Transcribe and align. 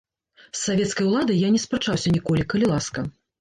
З 0.45 0.59
савецкай 0.67 1.09
уладай 1.09 1.37
я 1.41 1.51
не 1.57 1.61
спрачаўся 1.65 2.15
ніколі, 2.17 2.47
калі 2.55 2.73
ласка. 2.75 2.99